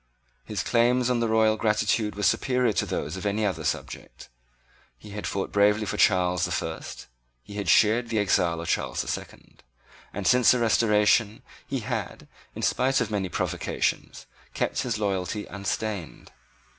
His 0.43 0.63
claims 0.63 1.11
on 1.11 1.19
the 1.19 1.27
royal 1.27 1.57
gratitude 1.57 2.15
were 2.15 2.23
superior 2.23 2.73
to 2.73 2.87
those 2.87 3.15
of 3.15 3.23
any 3.23 3.45
other 3.45 3.63
subject. 3.63 4.29
He 4.97 5.11
had 5.11 5.27
fought 5.27 5.51
bravely 5.51 5.85
for 5.85 5.95
Charles 5.97 6.43
the 6.45 6.51
First: 6.51 7.05
he 7.43 7.53
had 7.53 7.69
shared 7.69 8.09
the 8.09 8.17
exile 8.17 8.59
of 8.61 8.67
Charles 8.67 9.03
the 9.03 9.07
Second; 9.07 9.61
and, 10.11 10.25
since 10.25 10.49
the 10.49 10.57
Restoration, 10.57 11.43
he 11.67 11.81
had, 11.81 12.27
in 12.55 12.63
spite 12.63 12.99
of 12.99 13.11
many 13.11 13.29
provocations, 13.29 14.25
kept 14.55 14.79
his 14.81 14.97
loyalty 14.97 15.45
unstained. 15.45 16.31